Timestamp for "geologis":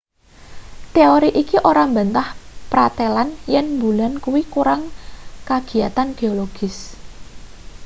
6.19-6.77